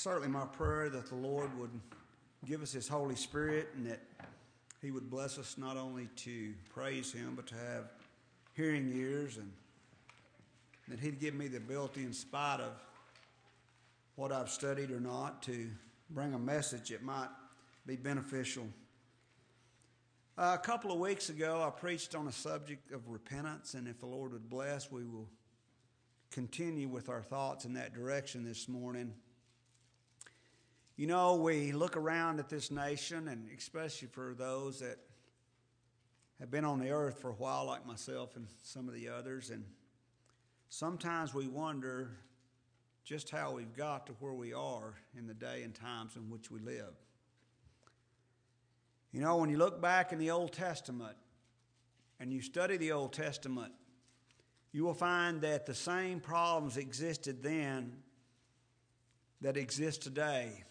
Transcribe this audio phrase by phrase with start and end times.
[0.00, 1.78] certainly my prayer that the Lord would
[2.46, 4.00] give us His Holy Spirit and that
[4.80, 7.92] He would bless us not only to praise Him, but to have
[8.54, 9.52] hearing ears and
[10.88, 12.72] that He'd give me the ability, in spite of
[14.16, 15.68] what I've studied or not, to
[16.08, 17.28] bring a message that might
[17.86, 18.66] be beneficial.
[20.38, 24.00] Uh, a couple of weeks ago, I preached on a subject of repentance, and if
[24.00, 25.28] the Lord would bless, we will
[26.30, 29.12] continue with our thoughts in that direction this morning.
[31.00, 34.98] You know, we look around at this nation, and especially for those that
[36.38, 39.48] have been on the earth for a while, like myself and some of the others,
[39.48, 39.64] and
[40.68, 42.10] sometimes we wonder
[43.02, 46.50] just how we've got to where we are in the day and times in which
[46.50, 46.92] we live.
[49.10, 51.16] You know, when you look back in the Old Testament
[52.20, 53.72] and you study the Old Testament,
[54.70, 58.02] you will find that the same problems existed then
[59.40, 60.64] that exist today.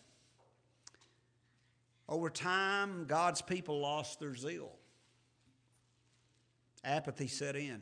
[2.10, 4.72] Over time, God's people lost their zeal.
[6.84, 7.82] Apathy set in.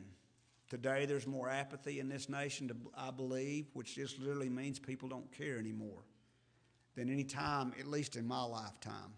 [0.68, 5.32] Today, there's more apathy in this nation, I believe, which just literally means people don't
[5.32, 6.02] care anymore
[6.94, 9.14] than any time, at least in my lifetime.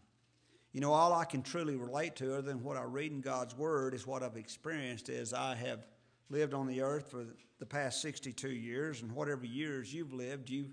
[0.73, 3.57] You know, all I can truly relate to, other than what I read in God's
[3.57, 5.89] Word, is what I've experienced as I have
[6.29, 7.25] lived on the earth for
[7.59, 10.71] the past 62 years, and whatever years you've lived, you've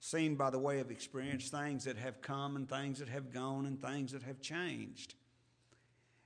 [0.00, 3.66] seen by the way of experience things that have come and things that have gone
[3.66, 5.14] and things that have changed.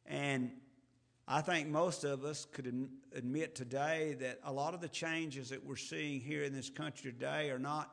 [0.07, 0.51] And
[1.29, 5.65] I think most of us could admit today that a lot of the changes that
[5.65, 7.93] we're seeing here in this country today are not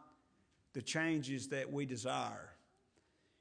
[0.74, 2.50] the changes that we desire.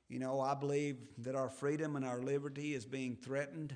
[0.08, 3.74] You know, I believe that our freedom and our liberty is being threatened.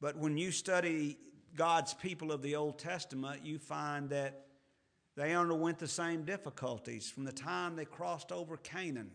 [0.00, 1.18] But when you study
[1.54, 4.46] God's people of the Old Testament, you find that
[5.18, 9.10] they underwent the same difficulties from the time they crossed over Canaan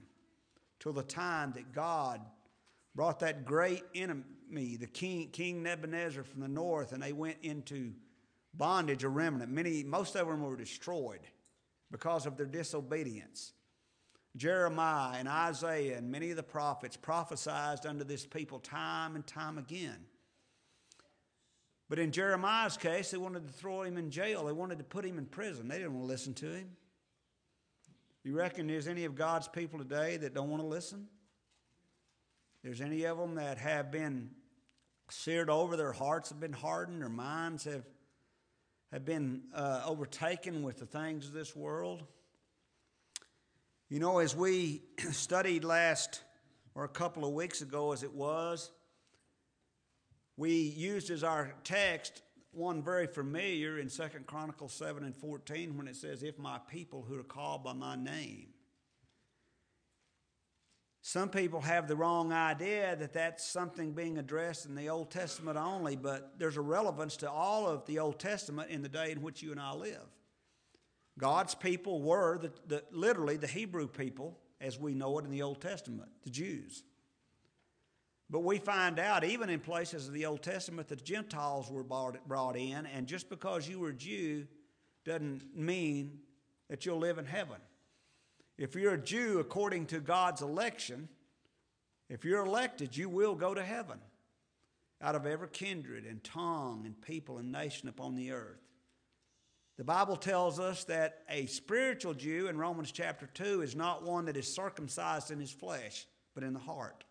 [0.81, 2.19] till the time that God
[2.93, 7.93] brought that great enemy, the king, King Nebuchadnezzar from the north, and they went into
[8.53, 9.49] bondage, a remnant.
[9.49, 11.21] Many, most of them were destroyed
[11.89, 13.53] because of their disobedience.
[14.35, 19.57] Jeremiah and Isaiah and many of the prophets prophesied unto this people time and time
[19.57, 20.03] again.
[21.89, 24.45] But in Jeremiah's case, they wanted to throw him in jail.
[24.45, 25.67] They wanted to put him in prison.
[25.67, 26.69] They didn't want to listen to him.
[28.23, 31.07] You reckon there's any of God's people today that don't want to listen?
[32.63, 34.31] There's any of them that have been
[35.09, 37.83] seared over, their hearts have been hardened, their minds have,
[38.93, 42.03] have been uh, overtaken with the things of this world?
[43.89, 46.21] You know, as we studied last,
[46.75, 48.71] or a couple of weeks ago as it was,
[50.37, 52.21] we used as our text
[52.51, 57.03] one very familiar in Second Chronicles 7 and 14 when it says, If my people
[57.07, 58.47] who are called by my name.
[61.01, 65.57] Some people have the wrong idea that that's something being addressed in the Old Testament
[65.57, 69.21] only, but there's a relevance to all of the Old Testament in the day in
[69.21, 70.07] which you and I live.
[71.19, 75.41] God's people were the, the, literally the Hebrew people, as we know it in the
[75.41, 76.83] Old Testament, the Jews.
[78.33, 81.83] But we find out, even in places of the Old Testament, that the Gentiles were
[81.83, 84.47] brought in, and just because you were a Jew
[85.05, 86.17] doesn't mean
[86.67, 87.57] that you'll live in heaven.
[88.57, 91.09] If you're a Jew according to God's election,
[92.09, 93.99] if you're elected, you will go to heaven
[94.99, 98.63] out of every kindred and tongue and people and nation upon the earth.
[99.77, 104.25] The Bible tells us that a spiritual Jew in Romans chapter 2 is not one
[104.25, 107.03] that is circumcised in his flesh, but in the heart.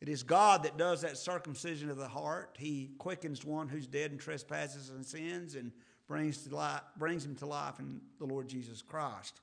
[0.00, 2.56] It is God that does that circumcision of the heart.
[2.58, 5.72] He quickens one who's dead in trespasses and sins and
[6.06, 9.40] brings, to life, brings him to life in the Lord Jesus Christ.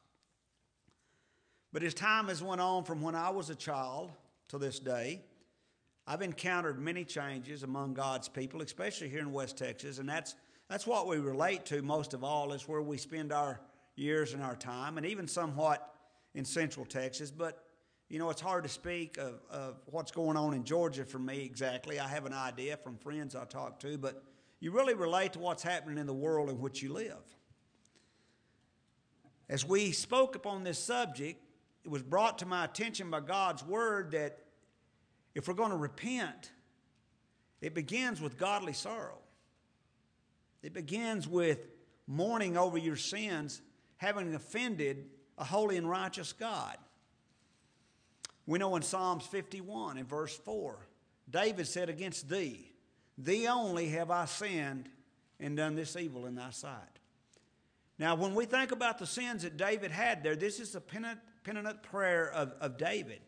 [1.74, 4.12] But as time has went on from when I was a child
[4.48, 5.22] to this day,
[6.08, 10.36] I've encountered many changes among God's people, especially here in West Texas, and that's
[10.70, 13.60] that's what we relate to most of all is where we spend our
[13.96, 15.94] years and our time, and even somewhat
[16.34, 17.29] in Central Texas.
[17.29, 17.65] But
[18.09, 21.43] you know, it's hard to speak of, of what's going on in Georgia for me
[21.43, 21.99] exactly.
[21.99, 24.23] I have an idea from friends I talk to, but
[24.59, 27.23] you really relate to what's happening in the world in which you live.
[29.49, 31.41] As we spoke upon this subject,
[31.84, 34.40] it was brought to my attention by God's word that
[35.35, 36.52] if we're going to repent,
[37.61, 39.19] it begins with godly sorrow.
[40.63, 41.67] It begins with
[42.07, 43.61] mourning over your sins,
[43.97, 45.05] having offended
[45.37, 46.78] a holy and righteous God.
[48.46, 50.78] We know in Psalms 51 in verse 4,
[51.30, 52.72] David said, Against thee,
[53.18, 54.90] thee only have I sinned
[55.40, 57.00] and done this evil in thy sight.
[57.97, 61.22] Now, when we think about the sins that David had there, this is the penitent,
[61.44, 63.22] penitent prayer of, of David,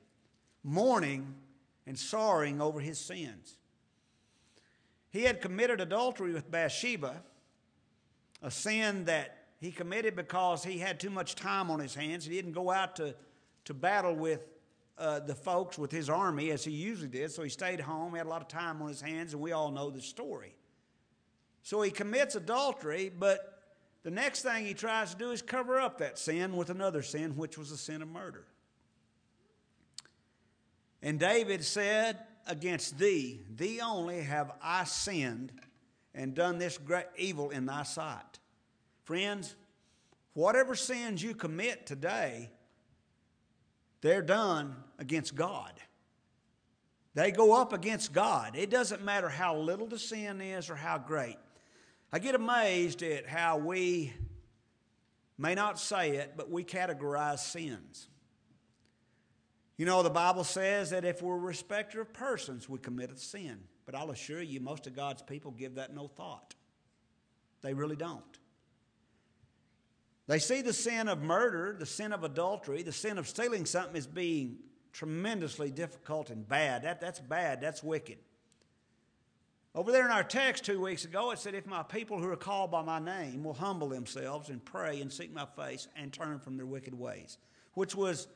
[0.64, 1.36] mourning
[1.86, 3.58] and sorrowing over his sins.
[5.10, 7.24] He had committed adultery with Bathsheba,
[8.42, 12.25] a sin that he committed because he had too much time on his hands.
[12.25, 13.16] He didn't go out to,
[13.66, 14.42] to battle with
[14.98, 17.32] uh, the folks, with his army, as he usually did.
[17.32, 19.72] So he stayed home, had a lot of time on his hands, and we all
[19.72, 20.56] know the story.
[21.62, 23.58] So he commits adultery, but
[24.04, 27.36] the next thing he tries to do is cover up that sin with another sin,
[27.36, 28.46] which was the sin of murder.
[31.02, 32.18] And David said,
[32.50, 35.52] Against thee, thee only have I sinned
[36.16, 38.40] and done this great evil in thy sight.
[39.04, 39.56] Friends,
[40.34, 42.50] whatever sins you commit today,
[44.02, 45.74] they're done against God.
[47.14, 48.56] They go up against God.
[48.56, 51.38] It doesn't matter how little the sin is or how great.
[52.14, 54.14] I get amazed at how we
[55.38, 58.08] may not say it, but we categorize sins.
[59.78, 63.18] You know, the Bible says that if we're a respecter of persons, we commit a
[63.18, 63.60] sin.
[63.86, 66.56] But I'll assure you, most of God's people give that no thought.
[67.62, 68.24] They really don't.
[70.27, 73.95] They see the sin of murder, the sin of adultery, the sin of stealing something
[73.95, 74.57] as being
[74.91, 76.83] tremendously difficult and bad.
[76.83, 78.18] That, that's bad, that's wicked.
[79.74, 82.35] Over there in our text two weeks ago, it said, If my people who are
[82.35, 86.39] called by my name will humble themselves and pray and seek my face and turn
[86.39, 87.38] from their wicked ways,
[87.75, 88.27] which was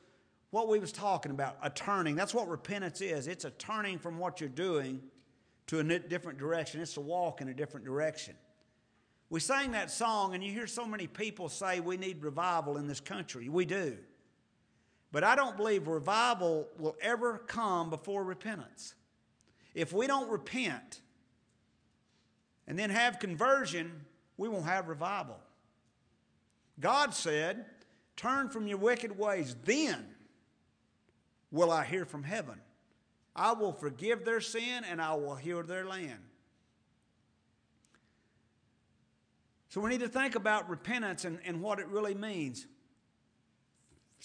[0.52, 2.16] what we was talking about, a turning.
[2.16, 3.28] That's what repentance is.
[3.28, 5.02] It's a turning from what you're doing
[5.68, 6.80] to a different direction.
[6.82, 8.36] It's a walk in a different direction.
[9.32, 12.86] We sang that song, and you hear so many people say we need revival in
[12.86, 13.48] this country.
[13.48, 13.98] We do.
[15.14, 18.94] But I don't believe revival will ever come before repentance.
[19.74, 21.00] If we don't repent,
[22.68, 24.06] and then have conversion,
[24.36, 25.40] we won't have revival.
[26.82, 27.66] God said,
[28.18, 30.08] Turn from your wicked ways, then
[31.52, 32.60] will I hear from heaven.
[33.34, 36.20] I will forgive their sin and I will heal their land.
[39.72, 42.68] So we need to think about repentance and, and what it really means.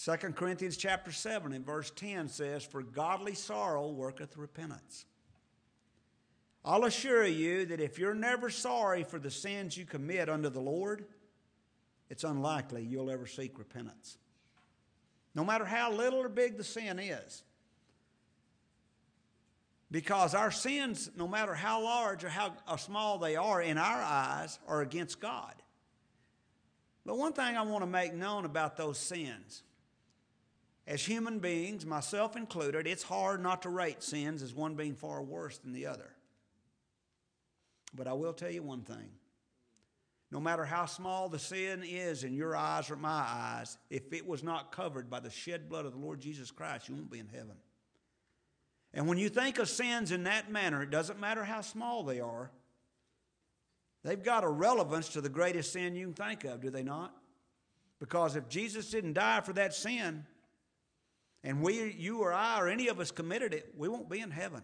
[0.02, 5.04] 2 Corinthians chapter 7 and verse 10 says, For godly sorrow worketh repentance.
[6.64, 10.60] I'll assure you that if you're never sorry for the sins you commit unto the
[10.60, 11.04] Lord,
[12.10, 14.18] it's unlikely you'll ever seek repentance.
[15.32, 17.44] No matter how little or big the sin is.
[19.90, 24.58] Because our sins, no matter how large or how small they are in our eyes,
[24.66, 25.54] are against God.
[27.04, 29.62] But one thing I want to make known about those sins
[30.86, 35.20] as human beings, myself included, it's hard not to rate sins as one being far
[35.20, 36.10] worse than the other.
[37.94, 39.10] But I will tell you one thing.
[40.30, 44.26] No matter how small the sin is in your eyes or my eyes, if it
[44.26, 47.18] was not covered by the shed blood of the Lord Jesus Christ, you won't be
[47.18, 47.56] in heaven.
[48.96, 52.18] And when you think of sins in that manner, it doesn't matter how small they
[52.18, 52.50] are,
[54.02, 57.14] they've got a relevance to the greatest sin you can think of, do they not?
[58.00, 60.24] Because if Jesus didn't die for that sin,
[61.44, 64.30] and we, you or I or any of us committed it, we won't be in
[64.30, 64.62] heaven.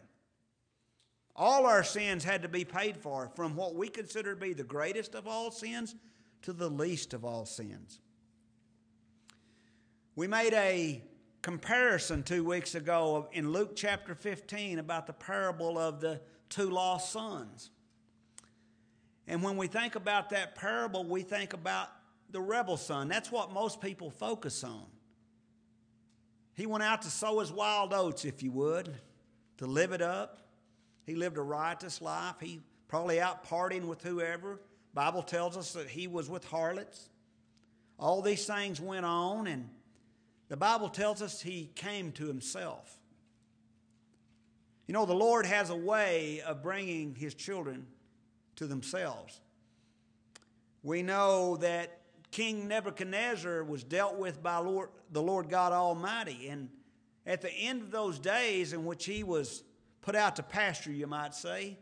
[1.36, 4.64] All our sins had to be paid for, from what we consider to be the
[4.64, 5.94] greatest of all sins
[6.42, 8.00] to the least of all sins.
[10.16, 11.02] We made a
[11.42, 17.12] comparison two weeks ago in Luke chapter 15 about the parable of the two lost
[17.12, 17.70] sons.
[19.26, 21.88] And when we think about that parable, we think about
[22.30, 23.08] the rebel son.
[23.08, 24.86] That's what most people focus on.
[26.54, 28.94] He went out to sow his wild oats, if you would,
[29.58, 30.38] to live it up.
[31.06, 32.36] He lived a riotous life.
[32.40, 34.60] He probably out partying with whoever.
[34.94, 37.08] Bible tells us that he was with harlots.
[37.98, 39.68] All these things went on, and
[40.52, 42.98] the Bible tells us he came to himself.
[44.86, 47.86] You know, the Lord has a way of bringing his children
[48.56, 49.40] to themselves.
[50.82, 52.00] We know that
[52.32, 56.68] King Nebuchadnezzar was dealt with by Lord, the Lord God Almighty, and
[57.24, 59.64] at the end of those days in which he was
[60.02, 61.78] put out to pasture, you might say.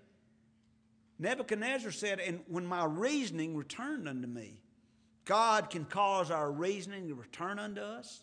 [1.18, 4.60] Nebuchadnezzar said, And when my reasoning returned unto me,
[5.24, 8.22] God can cause our reasoning to return unto us.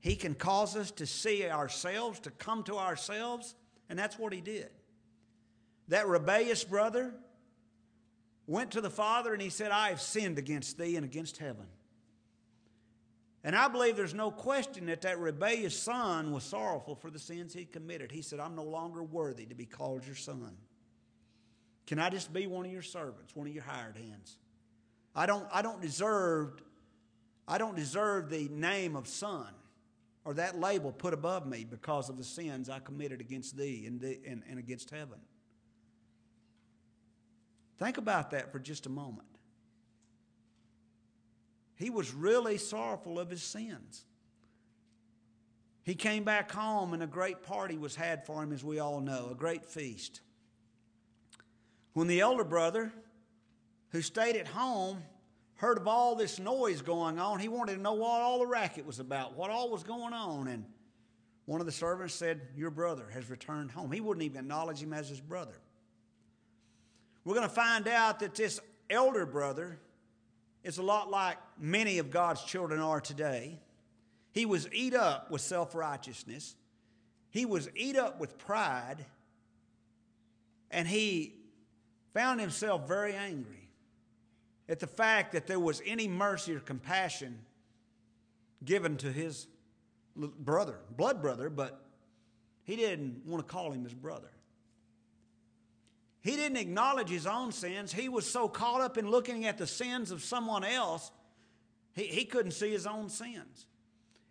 [0.00, 3.54] He can cause us to see ourselves, to come to ourselves,
[3.88, 4.70] and that's what he did.
[5.88, 7.14] That rebellious brother
[8.46, 11.66] went to the Father and he said, I have sinned against thee and against heaven.
[13.44, 17.54] And I believe there's no question that that rebellious son was sorrowful for the sins
[17.54, 18.12] he committed.
[18.12, 20.56] He said, I'm no longer worthy to be called your son.
[21.86, 24.36] Can I just be one of your servants, one of your hired hands?
[25.14, 26.60] I don't, I don't deserve,
[27.46, 29.48] I don't deserve the name of son
[30.28, 33.98] or that label put above me because of the sins I committed against thee and,
[33.98, 35.18] the, and, and against heaven.
[37.78, 39.26] Think about that for just a moment.
[41.76, 44.04] He was really sorrowful of his sins.
[45.82, 49.00] He came back home and a great party was had for him, as we all
[49.00, 50.20] know, a great feast.
[51.94, 52.92] When the elder brother,
[53.92, 55.02] who stayed at home,
[55.58, 58.86] heard of all this noise going on, he wanted to know what all the racket
[58.86, 60.48] was about, what all was going on.
[60.48, 60.64] And
[61.46, 63.90] one of the servants said, Your brother has returned home.
[63.92, 65.58] He wouldn't even acknowledge him as his brother.
[67.24, 69.78] We're going to find out that this elder brother
[70.62, 73.58] is a lot like many of God's children are today.
[74.30, 76.54] He was eat up with self righteousness,
[77.30, 79.04] he was eat up with pride,
[80.70, 81.34] and he
[82.14, 83.67] found himself very angry
[84.68, 87.38] at the fact that there was any mercy or compassion
[88.64, 89.46] given to his
[90.16, 91.84] brother, blood brother, but
[92.64, 94.30] he didn't want to call him his brother.
[96.20, 97.92] He didn't acknowledge his own sins.
[97.92, 101.10] He was so caught up in looking at the sins of someone else,
[101.94, 103.66] he, he couldn't see his own sins.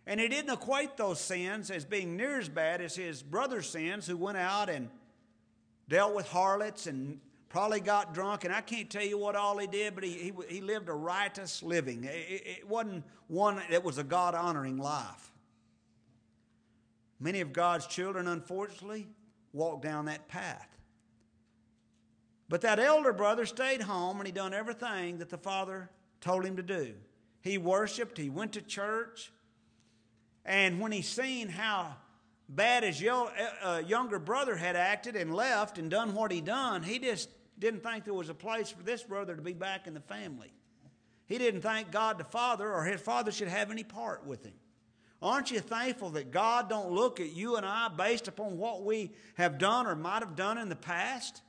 [0.06, 4.06] And he didn't equate those sins as being near as bad as his brother's sins,
[4.06, 4.88] who went out and
[5.88, 8.44] dealt with harlots and probably got drunk.
[8.44, 10.94] And I can't tell you what all he did, but he, he, he lived a
[10.94, 12.04] riotous living.
[12.04, 15.32] It, it wasn't one that was a God honoring life.
[17.20, 19.08] Many of God's children, unfortunately,
[19.52, 20.68] walk down that path.
[22.48, 25.90] But that elder brother stayed home and he done everything that the father
[26.20, 26.94] told him to do.
[27.42, 29.32] He worshiped, he went to church,
[30.44, 31.94] and when he seen how
[32.48, 36.98] bad his uh, younger brother had acted and left and done what he done, he
[36.98, 37.28] just
[37.58, 40.52] didn't think there was a place for this brother to be back in the family.
[41.26, 44.54] He didn't think God the Father or his father should have any part with him.
[45.20, 49.12] Aren't you thankful that God don't look at you and I based upon what we
[49.34, 51.42] have done or might have done in the past?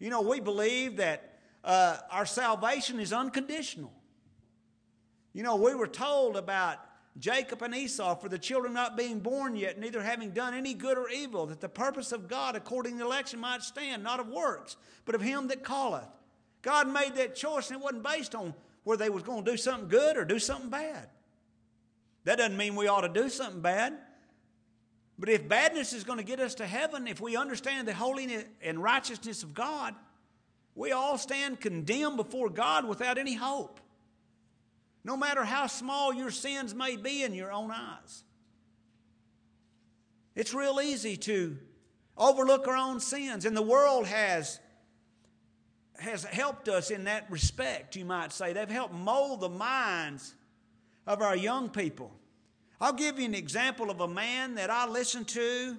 [0.00, 3.92] You know, we believe that uh, our salvation is unconditional.
[5.32, 6.78] You know, we were told about
[7.18, 10.98] Jacob and Esau, for the children not being born yet, neither having done any good
[10.98, 14.76] or evil, that the purpose of God according to election might stand, not of works,
[15.04, 16.08] but of him that calleth.
[16.62, 18.52] God made that choice, and it wasn't based on
[18.82, 21.08] whether they was going to do something good or do something bad.
[22.24, 23.96] That doesn't mean we ought to do something bad.
[25.16, 28.44] But if badness is going to get us to heaven, if we understand the holiness
[28.60, 29.94] and righteousness of God,
[30.74, 33.78] we all stand condemned before God without any hope
[35.04, 38.24] no matter how small your sins may be in your own eyes.
[40.34, 41.56] It's real easy to
[42.16, 44.58] overlook our own sins, and the world has,
[45.98, 48.52] has helped us in that respect, you might say.
[48.52, 50.34] They've helped mold the minds
[51.06, 52.10] of our young people.
[52.80, 55.76] I'll give you an example of a man that I listened to.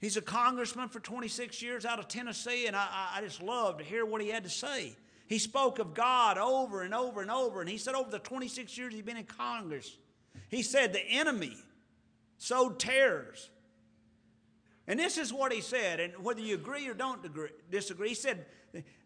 [0.00, 3.84] He's a congressman for 26 years out of Tennessee, and I, I just love to
[3.84, 4.96] hear what he had to say.
[5.30, 7.60] He spoke of God over and over and over.
[7.60, 9.96] And he said, over the 26 years he's been in Congress,
[10.48, 11.56] he said, the enemy
[12.36, 13.48] sowed tares.
[14.88, 18.14] And this is what he said, and whether you agree or don't agree, disagree, he
[18.16, 18.44] said,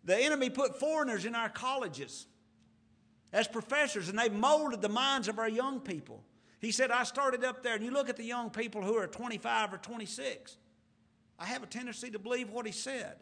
[0.02, 2.24] the enemy put foreigners in our colleges
[3.30, 6.24] as professors, and they molded the minds of our young people.
[6.58, 9.06] He said, I started up there, and you look at the young people who are
[9.06, 10.56] 25 or 26.
[11.38, 13.16] I have a tendency to believe what he said.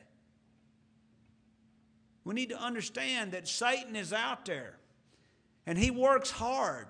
[2.24, 4.74] We need to understand that Satan is out there
[5.66, 6.86] and he works hard.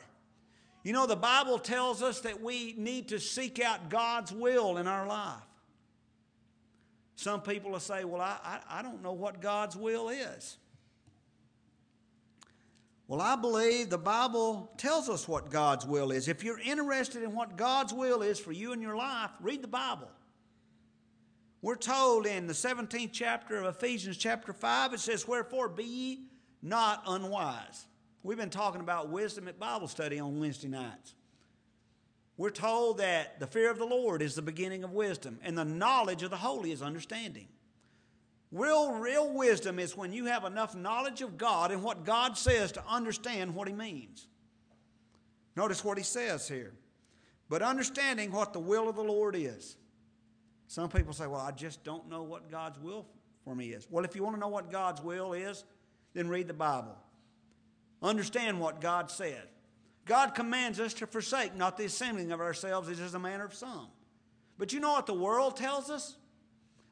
[0.84, 4.86] You know, the Bible tells us that we need to seek out God's will in
[4.86, 5.42] our life.
[7.14, 10.58] Some people will say, Well, I, I, I don't know what God's will is.
[13.06, 16.28] Well, I believe the Bible tells us what God's will is.
[16.28, 19.68] If you're interested in what God's will is for you in your life, read the
[19.68, 20.08] Bible.
[21.62, 26.24] We're told in the 17th chapter of Ephesians, chapter 5, it says, Wherefore be ye
[26.60, 27.86] not unwise.
[28.24, 31.14] We've been talking about wisdom at Bible study on Wednesday nights.
[32.36, 35.64] We're told that the fear of the Lord is the beginning of wisdom, and the
[35.64, 37.46] knowledge of the holy is understanding.
[38.50, 42.72] Real, real wisdom is when you have enough knowledge of God and what God says
[42.72, 44.26] to understand what He means.
[45.54, 46.72] Notice what He says here.
[47.48, 49.76] But understanding what the will of the Lord is.
[50.72, 53.04] Some people say, Well, I just don't know what God's will
[53.44, 53.86] for me is.
[53.90, 55.64] Well, if you want to know what God's will is,
[56.14, 56.96] then read the Bible.
[58.02, 59.42] Understand what God said.
[60.06, 63.52] God commands us to forsake not the assembling of ourselves as is the manner of
[63.52, 63.88] some.
[64.56, 66.16] But you know what the world tells us?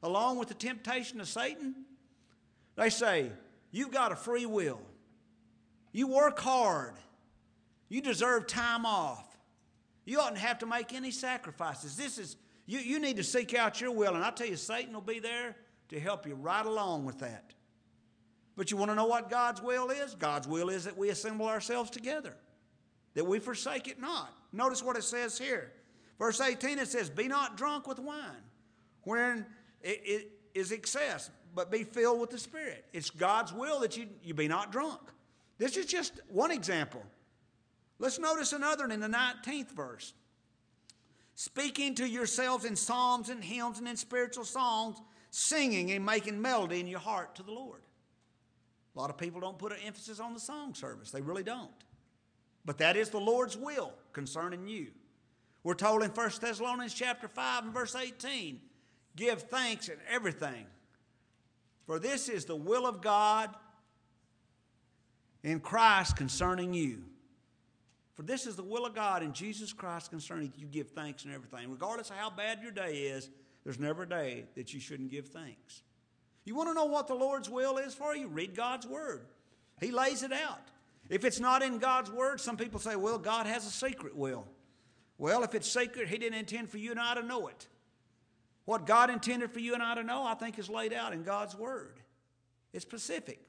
[0.03, 1.75] Along with the temptation of Satan?
[2.77, 3.33] They say,
[3.71, 4.83] You've got a free will.
[5.91, 6.97] You work hard.
[7.89, 9.27] You deserve time off.
[10.05, 11.97] You oughtn't have to make any sacrifices.
[11.97, 12.37] This is,
[12.71, 14.15] you, you need to seek out your will.
[14.15, 15.57] And I tell you, Satan will be there
[15.89, 17.53] to help you right along with that.
[18.57, 20.15] But you want to know what God's will is?
[20.15, 22.33] God's will is that we assemble ourselves together,
[23.15, 24.33] that we forsake it not.
[24.53, 25.73] Notice what it says here.
[26.17, 28.45] Verse 18 it says, Be not drunk with wine,
[29.03, 29.47] wherein
[29.83, 32.85] it, is excess, but be filled with the Spirit.
[32.93, 35.01] It's God's will that you, you be not drunk.
[35.59, 37.03] This is just one example.
[37.99, 40.15] Let's notice another in the 19th verse.
[41.41, 46.81] Speaking to yourselves in psalms and hymns and in spiritual songs, singing and making melody
[46.81, 47.81] in your heart to the Lord.
[48.95, 51.71] A lot of people don't put an emphasis on the song service, they really don't.
[52.67, 54.89] But that is the Lord's will concerning you.
[55.65, 58.61] We're told in 1 Thessalonians chapter 5 and verse 18,
[59.17, 60.67] give thanks in everything.
[61.87, 63.49] For this is the will of God
[65.43, 67.05] in Christ concerning you.
[68.21, 70.67] For this is the will of God in Jesus Christ concerning you.
[70.67, 71.71] Give thanks in everything.
[71.71, 73.31] Regardless of how bad your day is,
[73.65, 75.83] there's never a day that you shouldn't give thanks.
[76.45, 78.29] You want to know what the Lord's will is for you?
[78.29, 79.25] Read God's Word.
[79.81, 80.61] He lays it out.
[81.09, 84.47] If it's not in God's Word, some people say, well, God has a secret will.
[85.17, 87.69] Well, if it's secret, He didn't intend for you and I to know it.
[88.67, 91.23] What God intended for you and I to know, I think, is laid out in
[91.23, 92.01] God's Word.
[92.75, 93.41] It's specific.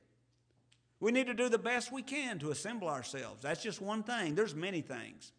[1.02, 3.42] We need to do the best we can to assemble ourselves.
[3.42, 4.36] That's just one thing.
[4.36, 5.34] There's many things.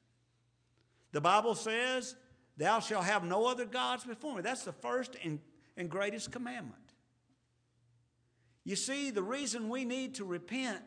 [1.12, 2.16] The Bible says,
[2.56, 4.42] Thou shalt have no other gods before me.
[4.42, 5.38] That's the first and,
[5.76, 6.74] and greatest commandment.
[8.64, 10.80] You see, the reason we need to repent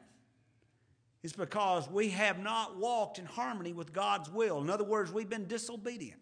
[1.24, 4.62] is because we have not walked in harmony with God's will.
[4.62, 6.22] In other words, we've been disobedient.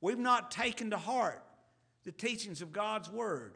[0.00, 1.44] We've not taken to heart
[2.04, 3.54] the teachings of God's Word.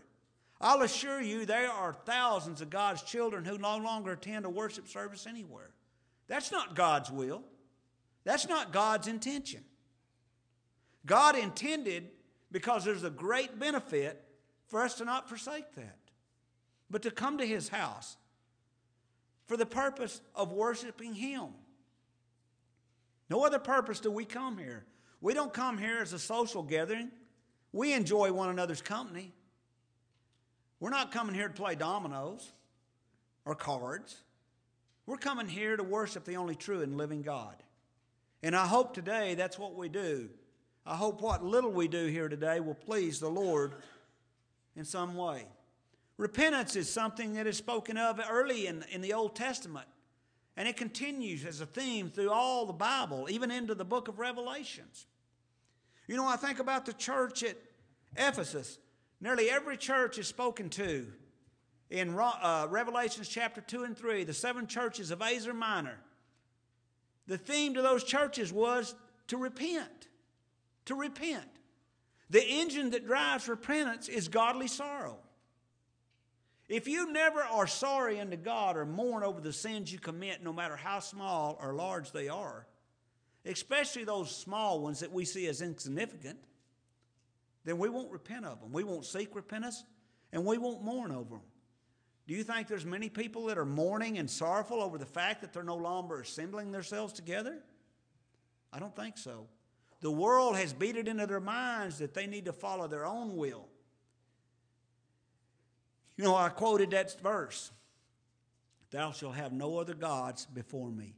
[0.63, 4.87] I'll assure you, there are thousands of God's children who no longer attend a worship
[4.87, 5.71] service anywhere.
[6.29, 7.43] That's not God's will,
[8.25, 9.65] that's not God's intention.
[11.05, 12.09] God intended,
[12.53, 14.25] because there's a great benefit,
[14.69, 15.99] for us to not forsake that,
[16.89, 18.17] but to come to His house
[19.47, 21.49] for the purpose of worshiping Him.
[23.29, 24.85] No other purpose do we come here.
[25.21, 27.11] We don't come here as a social gathering.
[27.73, 29.35] We enjoy one another's company.
[30.83, 32.51] We're not coming here to play dominoes
[33.45, 34.17] or cards.
[35.07, 37.55] We're coming here to worship the only true and living God.
[38.43, 40.29] And I hope today that's what we do.
[40.85, 43.75] I hope what little we do here today will please the Lord
[44.75, 45.47] in some way.
[46.17, 49.87] Repentance is something that is spoken of early in, in the Old Testament,
[50.57, 54.19] and it continues as a theme through all the Bible, even into the book of
[54.19, 55.07] Revelations.
[56.09, 57.57] You know, I think about the church at
[58.17, 58.79] Ephesus.
[59.23, 61.07] Nearly every church is spoken to
[61.91, 66.01] in uh, Revelations chapter 2 and 3, the seven churches of Asia Minor.
[67.29, 68.97] The theme to those churches was
[69.29, 70.09] to repent.
[70.87, 71.47] To repent.
[72.31, 75.19] The engine that drives repentance is godly sorrow.
[76.69, 80.53] If you never are sorry unto God or mourn over the sins you commit, no
[80.53, 82.67] matter how small or large they are,
[83.47, 86.41] especially those small ones that we see as insignificant,
[87.65, 88.73] then we won't repent of them.
[88.73, 89.85] We won't seek repentance
[90.33, 91.47] and we won't mourn over them.
[92.27, 95.53] Do you think there's many people that are mourning and sorrowful over the fact that
[95.53, 97.59] they're no longer assembling themselves together?
[98.73, 99.49] I don't think so.
[100.01, 103.37] The world has beat it into their minds that they need to follow their own
[103.37, 103.69] will.
[106.17, 107.71] You know, I quoted that verse
[108.91, 111.15] Thou shalt have no other gods before me.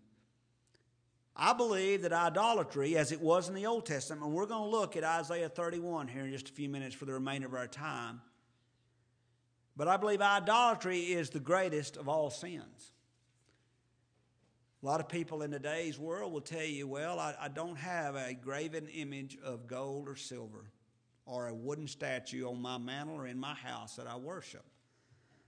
[1.36, 4.76] I believe that idolatry, as it was in the Old Testament, and we're going to
[4.76, 7.66] look at Isaiah 31 here in just a few minutes for the remainder of our
[7.66, 8.20] time.
[9.76, 12.92] But I believe idolatry is the greatest of all sins.
[14.82, 18.16] A lot of people in today's world will tell you, well, I, I, don't have
[18.16, 20.70] a graven image of gold or silver
[21.24, 24.62] or a wooden statue on my mantle or in my house that I worship.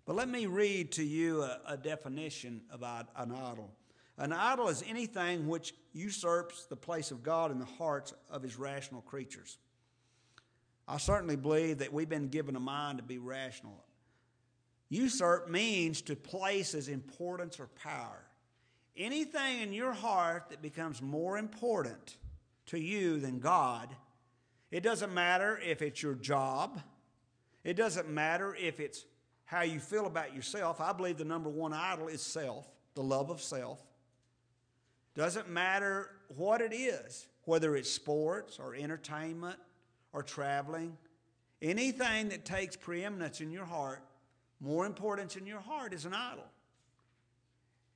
[0.06, 3.70] But let me read to you a, a definition of an idol.
[4.18, 8.58] An idol is anything which usurps the place of God in the hearts of his
[8.58, 9.58] rational creatures.
[10.88, 13.84] I certainly believe that we've been given a mind to be rational.
[14.88, 18.22] Usurp means to place as importance or power.
[18.96, 22.16] Anything in your heart that becomes more important
[22.66, 23.94] to you than God,
[24.70, 26.80] it doesn't matter if it's your job,
[27.64, 29.04] it doesn't matter if it's
[29.44, 30.80] how you feel about yourself.
[30.80, 33.85] I believe the number one idol is self, the love of self.
[35.16, 39.56] Doesn't matter what it is, whether it's sports or entertainment
[40.12, 40.96] or traveling,
[41.62, 44.02] anything that takes preeminence in your heart,
[44.60, 46.44] more importance in your heart, is an idol.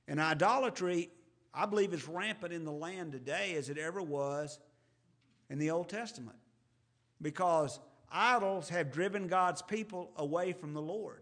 [0.07, 1.09] And idolatry,
[1.53, 4.57] I believe, is rampant in the land today as it ever was
[5.51, 6.37] in the Old Testament.
[7.21, 7.79] Because
[8.11, 11.21] idols have driven God's people away from the Lord.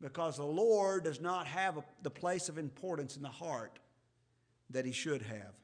[0.00, 3.78] Because the Lord does not have a, the place of importance in the heart
[4.70, 5.54] that he should have.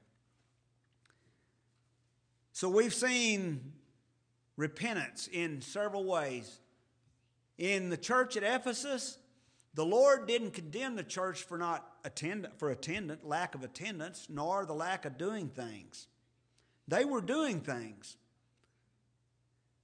[2.52, 3.72] So we've seen
[4.56, 6.60] repentance in several ways.
[7.56, 9.18] In the church at Ephesus,
[9.74, 14.66] the Lord didn't condemn the church for not attend for attendant, lack of attendance, nor
[14.66, 16.08] the lack of doing things.
[16.88, 18.16] They were doing things.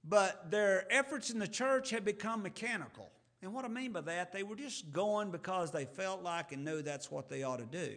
[0.04, 3.10] But their efforts in the church had become mechanical.
[3.42, 6.64] And what I mean by that, they were just going because they felt like and
[6.64, 7.96] knew that's what they ought to do.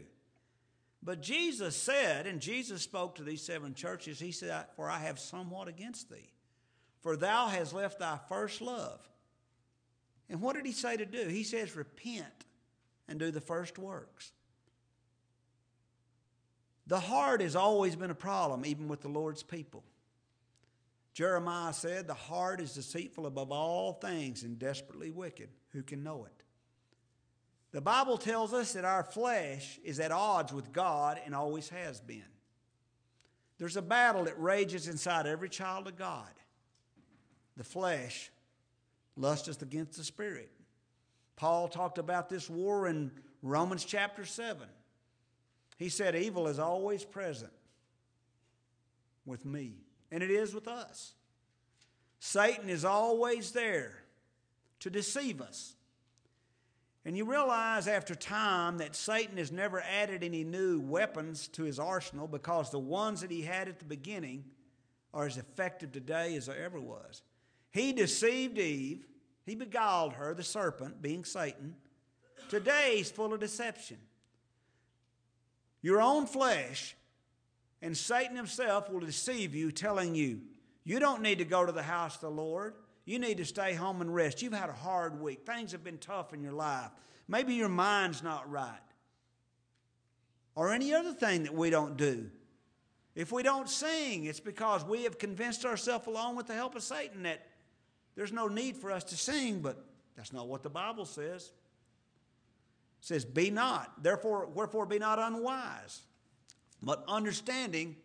[1.02, 5.20] But Jesus said, and Jesus spoke to these seven churches, He said, For I have
[5.20, 6.32] somewhat against thee,
[7.02, 9.00] for thou hast left thy first love.
[10.30, 11.28] And what did He say to do?
[11.28, 12.46] He says, Repent
[13.08, 14.32] and do the first works.
[16.86, 19.84] The heart has always been a problem, even with the Lord's people.
[21.14, 25.50] Jeremiah said, The heart is deceitful above all things and desperately wicked.
[25.72, 26.39] Who can know it?
[27.72, 32.00] The Bible tells us that our flesh is at odds with God and always has
[32.00, 32.24] been.
[33.60, 36.30] There's a battle that rages inside every child of God.
[37.58, 38.32] The flesh
[39.16, 40.50] lusteth against the spirit.
[41.36, 43.12] Paul talked about this war in
[43.44, 44.68] Romans chapter 7.
[45.78, 47.52] He said, Evil is always present
[49.26, 49.76] with me,
[50.12, 51.14] and it is with us.
[52.20, 54.04] Satan is always there
[54.80, 55.76] to deceive us.
[57.10, 61.80] And you realize after time that Satan has never added any new weapons to his
[61.80, 64.46] arsenal because the ones that he had at the beginning
[65.12, 67.24] are as effective today as there ever was.
[67.72, 69.08] He deceived Eve,
[69.44, 71.74] he beguiled her, the serpent, being Satan.
[72.48, 73.98] Today he's full of deception.
[75.82, 76.96] Your own flesh
[77.82, 80.42] and Satan himself will deceive you, telling you,
[80.84, 82.76] you don't need to go to the house of the Lord.
[83.10, 84.44] You need to stay home and rest.
[84.44, 85.44] You've had a hard week.
[85.44, 86.92] Things have been tough in your life.
[87.28, 88.78] Maybe your mind's not right.
[90.54, 92.30] Or any other thing that we don't do.
[93.16, 96.84] If we don't sing, it's because we have convinced ourselves, along with the help of
[96.84, 97.48] Satan, that
[98.16, 99.84] there's no need for us to sing, but
[100.16, 101.46] that's not what the Bible says.
[101.46, 101.52] It
[103.08, 106.02] says, Be not, therefore, wherefore be not unwise,
[106.84, 107.96] but understanding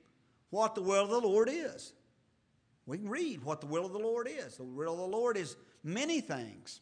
[0.48, 1.92] what the will of the Lord is.
[2.86, 4.56] We can read what the will of the Lord is.
[4.56, 6.80] The will of the Lord is many things.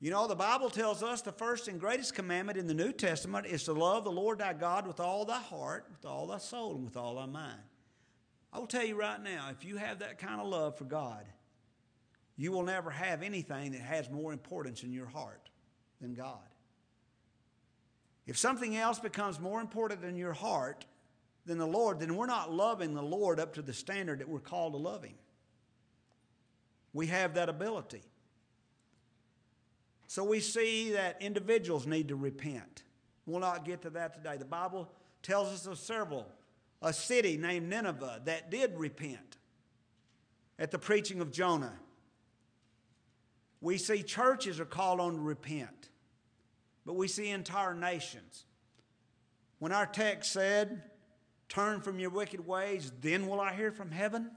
[0.00, 3.46] You know, the Bible tells us the first and greatest commandment in the New Testament
[3.46, 6.74] is to love the Lord thy God with all thy heart, with all thy soul,
[6.74, 7.60] and with all thy mind.
[8.52, 11.24] I will tell you right now, if you have that kind of love for God,
[12.36, 15.48] you will never have anything that has more importance in your heart
[16.00, 16.38] than God.
[18.26, 20.84] If something else becomes more important in your heart,
[21.46, 24.40] than the Lord, then we're not loving the Lord up to the standard that we're
[24.40, 25.14] called to love Him.
[26.92, 28.02] We have that ability.
[30.06, 32.84] So we see that individuals need to repent.
[33.26, 34.36] We'll not get to that today.
[34.36, 34.90] The Bible
[35.22, 36.26] tells us of several.
[36.82, 39.38] A city named Nineveh that did repent
[40.58, 41.72] at the preaching of Jonah.
[43.60, 45.88] We see churches are called on to repent,
[46.84, 48.44] but we see entire nations.
[49.58, 50.82] When our text said,
[51.54, 54.28] Turn from your wicked ways, then will I hear from heaven.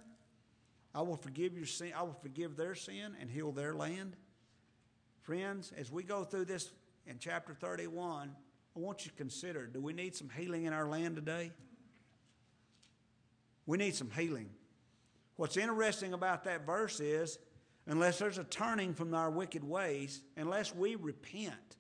[0.94, 4.16] I will forgive your sin, I will forgive their sin and heal their land.
[5.24, 6.72] Friends, as we go through this
[7.08, 8.36] in chapter 31,
[8.76, 11.52] I want you to consider do we need some healing in our land today?
[13.66, 14.52] We need some healing.
[15.38, 17.40] What's interesting about that verse is
[17.88, 21.78] unless there's a turning from our wicked ways, unless we repent,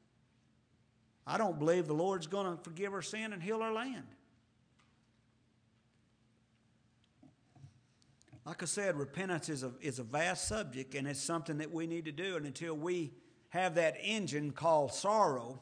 [1.28, 4.08] I don't believe the Lord's going to forgive our sin and heal our land.
[8.48, 11.86] Like I said, repentance is a, is a vast subject and it's something that we
[11.86, 12.38] need to do.
[12.38, 13.12] And until we
[13.50, 15.60] have that engine called sorrow,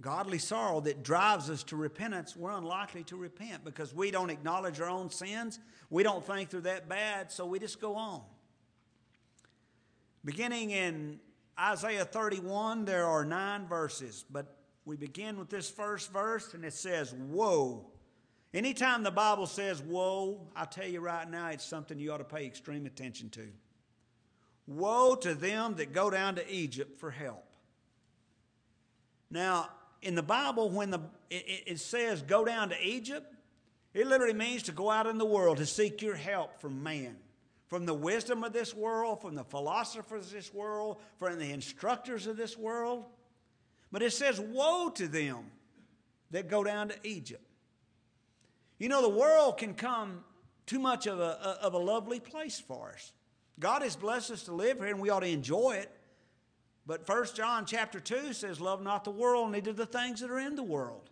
[0.00, 4.80] godly sorrow that drives us to repentance, we're unlikely to repent because we don't acknowledge
[4.80, 5.58] our own sins.
[5.90, 8.22] We don't think they're that bad, so we just go on.
[10.24, 11.20] Beginning in
[11.60, 16.72] Isaiah 31, there are nine verses, but we begin with this first verse and it
[16.72, 17.92] says, Woe
[18.52, 22.24] Anytime the Bible says woe, I tell you right now, it's something you ought to
[22.24, 23.46] pay extreme attention to.
[24.66, 27.44] Woe to them that go down to Egypt for help.
[29.30, 29.68] Now,
[30.02, 33.32] in the Bible, when the, it, it says go down to Egypt,
[33.94, 37.16] it literally means to go out in the world to seek your help from man,
[37.68, 42.26] from the wisdom of this world, from the philosophers of this world, from the instructors
[42.26, 43.04] of this world.
[43.92, 45.50] But it says, Woe to them
[46.30, 47.44] that go down to Egypt.
[48.80, 50.24] You know, the world can come
[50.66, 53.12] too much of a, of a lovely place for us.
[53.60, 55.92] God has blessed us to live here and we ought to enjoy it.
[56.86, 60.38] But 1 John chapter 2 says, Love not the world, neither the things that are
[60.38, 61.10] in the world.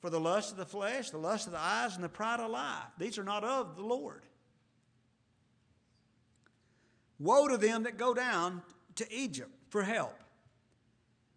[0.00, 2.50] For the lust of the flesh, the lust of the eyes, and the pride of
[2.50, 4.22] life, these are not of the Lord.
[7.20, 8.60] Woe to them that go down
[8.96, 10.18] to Egypt for help.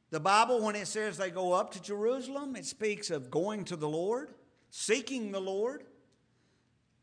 [0.09, 3.75] The Bible, when it says they go up to Jerusalem, it speaks of going to
[3.75, 4.33] the Lord,
[4.69, 5.83] seeking the Lord.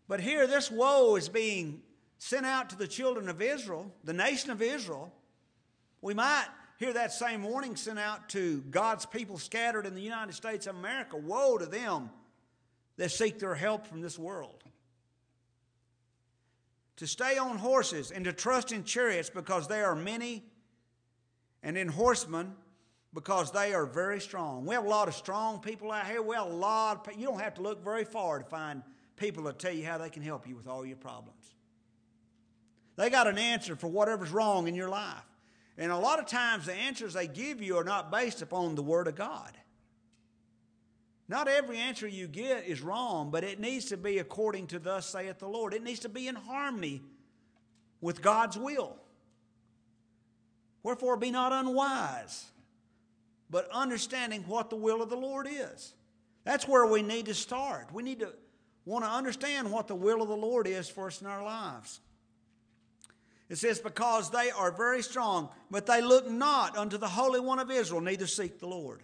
[0.09, 1.83] But here, this woe is being
[2.19, 5.13] sent out to the children of Israel, the nation of Israel.
[6.01, 6.47] We might
[6.79, 10.77] hear that same warning sent out to God's people scattered in the United States of
[10.77, 11.17] America.
[11.17, 12.11] Woe to them
[12.97, 14.63] that seek their help from this world.
[16.97, 20.45] To stay on horses and to trust in chariots because they are many,
[21.63, 22.55] and in horsemen
[23.14, 24.66] because they are very strong.
[24.66, 26.21] We have a lot of strong people out here.
[26.23, 28.83] We have a lot of, you don't have to look very far to find
[29.16, 31.55] people that tell you how they can help you with all your problems.
[32.97, 35.25] They got an answer for whatever's wrong in your life.
[35.79, 38.83] And a lot of times the answers they give you are not based upon the
[38.83, 39.57] Word of God.
[41.29, 45.07] Not every answer you get is wrong, but it needs to be according to thus
[45.07, 45.75] saith the Lord.
[45.75, 47.03] It needs to be in harmony
[48.01, 48.97] with God's will.
[50.83, 52.47] Wherefore, be not unwise,
[53.51, 55.95] but understanding what the will of the Lord is.
[56.45, 57.93] That's where we need to start.
[57.93, 58.33] We need to
[58.85, 62.01] want to understand what the will of the Lord is for us in our lives.
[63.49, 67.59] It says, Because they are very strong, but they look not unto the Holy One
[67.59, 69.03] of Israel, neither seek the Lord.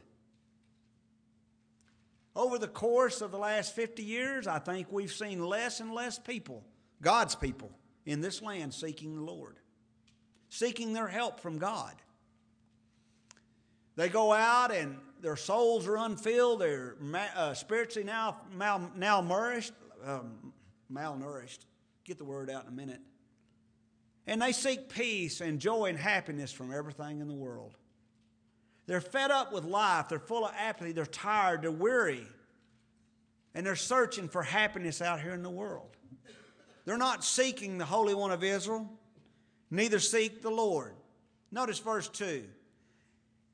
[2.35, 6.19] Over the course of the last 50 years, I think we've seen less and less
[6.19, 6.65] people,
[7.03, 7.71] God's people,
[8.07, 9.59] in this land seeking the Lord,
[10.49, 11.95] seeking their help from God.
[13.97, 16.97] They go out and their souls are unfilled, they're
[17.37, 19.73] uh, spiritually now mal, malnourished,
[20.05, 20.53] um,
[20.93, 21.61] malnourished.
[22.05, 23.01] Get the word out in a minute.
[24.27, 27.77] And they seek peace and joy and happiness from everything in the world.
[28.87, 30.09] They're fed up with life.
[30.09, 30.93] They're full of apathy.
[30.93, 31.63] They're tired.
[31.63, 32.27] They're weary.
[33.55, 35.97] And they're searching for happiness out here in the world.
[36.85, 38.91] They're not seeking the Holy One of Israel,
[39.71, 40.95] neither seek the Lord.
[41.53, 42.45] Notice verse 2.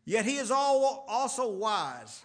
[0.09, 2.23] Yet he is all, also wise,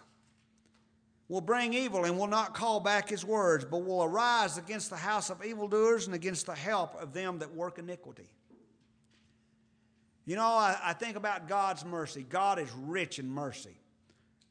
[1.27, 4.95] will bring evil and will not call back his words, but will arise against the
[4.95, 8.29] house of evildoers and against the help of them that work iniquity.
[10.23, 12.25] You know, I, I think about God's mercy.
[12.29, 13.75] God is rich in mercy.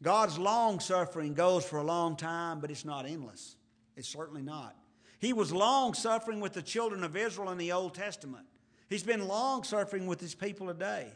[0.03, 3.57] God's long suffering goes for a long time, but it's not endless.
[3.97, 4.77] It's certainly not.
[5.21, 8.45] He was long suffering with the children of Israel in the Old Testament.
[8.91, 11.15] He's been long suffering with his people today.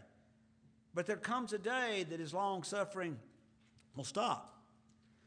[0.97, 3.19] But there comes a day that his long suffering
[3.95, 4.63] will stop.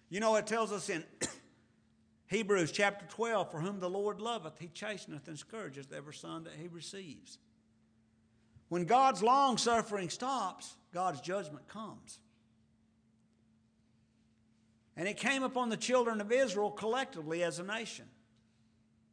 [0.09, 1.03] You know, it tells us in
[2.27, 6.53] Hebrews chapter 12 For whom the Lord loveth, he chasteneth and scourgeth every son that
[6.59, 7.37] he receives.
[8.69, 12.17] When God's long suffering stops, God's judgment comes.
[14.97, 18.05] And it came upon the children of Israel collectively as a nation.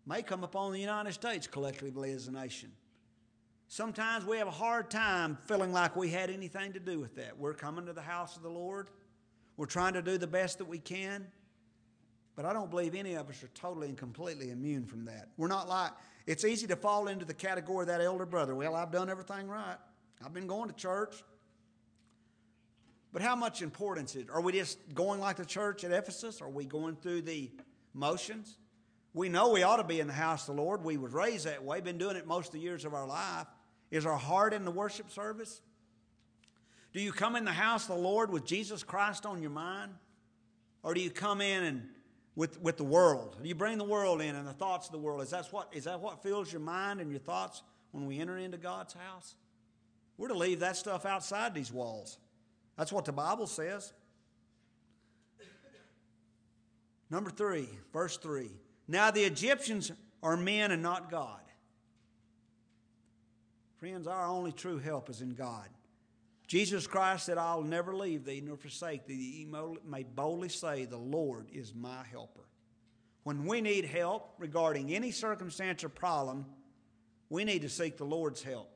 [0.06, 2.72] May come upon the United States collectively as a nation.
[3.68, 7.36] Sometimes we have a hard time feeling like we had anything to do with that.
[7.38, 8.88] We're coming to the house of the Lord.
[9.56, 11.26] We're trying to do the best that we can.
[12.36, 15.30] But I don't believe any of us are totally and completely immune from that.
[15.36, 15.90] We're not like,
[16.26, 18.54] it's easy to fall into the category of that elder brother.
[18.54, 19.78] Well, I've done everything right.
[20.24, 21.24] I've been going to church.
[23.12, 24.30] But how much importance is it?
[24.30, 26.42] Are we just going like the church at Ephesus?
[26.42, 27.50] Are we going through the
[27.94, 28.58] motions?
[29.14, 30.84] We know we ought to be in the house of the Lord.
[30.84, 33.46] We was raised that way, been doing it most of the years of our life.
[33.90, 35.60] Is our heart in the worship service?
[36.92, 39.92] Do you come in the house of the Lord with Jesus Christ on your mind?
[40.82, 41.88] Or do you come in and
[42.34, 43.36] with, with the world?
[43.42, 45.22] Do you bring the world in and the thoughts of the world?
[45.22, 48.38] Is that, what, is that what fills your mind and your thoughts when we enter
[48.38, 49.34] into God's house?
[50.16, 52.18] We're to leave that stuff outside these walls.
[52.76, 53.92] That's what the Bible says.
[57.10, 58.50] Number three, verse three.
[58.88, 61.40] Now the Egyptians are men and not God.
[63.86, 65.68] Friends, our only true help is in God.
[66.48, 69.14] Jesus Christ said, I'll never leave thee nor forsake thee.
[69.14, 69.48] He
[69.88, 72.48] may boldly say, The Lord is my helper.
[73.22, 76.46] When we need help regarding any circumstance or problem,
[77.30, 78.68] we need to seek the Lord's help.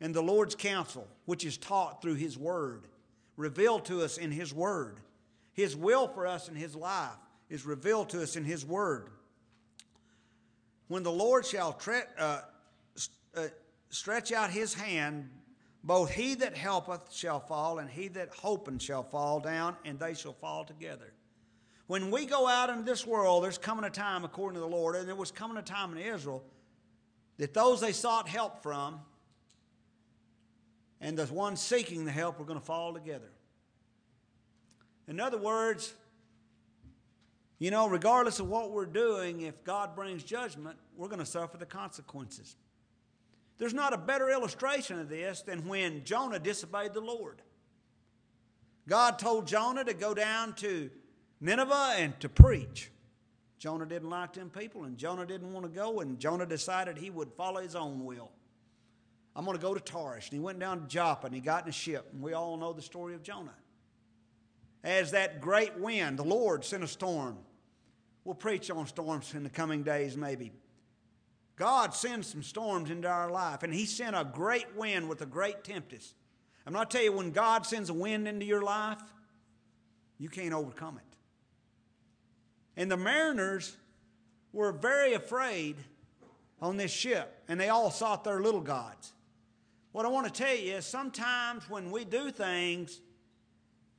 [0.00, 2.88] And the Lord's counsel, which is taught through His Word,
[3.36, 4.98] revealed to us in His Word.
[5.52, 7.12] His will for us in His life
[7.48, 9.10] is revealed to us in His Word.
[10.88, 12.40] When the Lord shall tre- uh,
[13.36, 13.46] uh,
[13.90, 15.30] stretch out His hand
[15.84, 20.14] Both he that helpeth shall fall, and he that hopeth shall fall down, and they
[20.14, 21.12] shall fall together.
[21.86, 24.96] When we go out into this world, there's coming a time, according to the Lord,
[24.96, 26.44] and there was coming a time in Israel,
[27.38, 29.00] that those they sought help from
[31.00, 33.30] and the ones seeking the help were going to fall together.
[35.06, 35.94] In other words,
[37.60, 41.56] you know, regardless of what we're doing, if God brings judgment, we're going to suffer
[41.56, 42.56] the consequences.
[43.58, 47.42] There's not a better illustration of this than when Jonah disobeyed the Lord.
[48.88, 50.90] God told Jonah to go down to
[51.40, 52.90] Nineveh and to preach.
[53.58, 57.10] Jonah didn't like them people, and Jonah didn't want to go, and Jonah decided he
[57.10, 58.30] would follow his own will.
[59.34, 60.30] I'm going to go to Tarshish.
[60.30, 62.56] And he went down to Joppa and he got in a ship, and we all
[62.56, 63.54] know the story of Jonah.
[64.82, 67.38] As that great wind, the Lord sent a storm.
[68.24, 70.52] We'll preach on storms in the coming days, maybe.
[71.58, 75.26] God sends some storms into our life, and He sent a great wind with a
[75.26, 76.14] great tempest.
[76.66, 79.00] I'm not tell you, when God sends a wind into your life,
[80.18, 81.16] you can't overcome it.
[82.80, 83.76] And the mariners
[84.52, 85.76] were very afraid
[86.60, 89.12] on this ship, and they all sought their little gods.
[89.92, 93.00] What I want to tell you is sometimes when we do things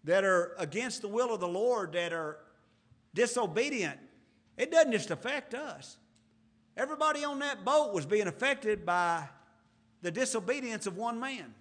[0.05, 2.37] that are against the will of the Lord, that are
[3.13, 3.99] disobedient,
[4.57, 5.97] it doesn't just affect us.
[6.79, 9.27] Everybody on that boat was being affected by
[10.01, 11.53] the disobedience of one man,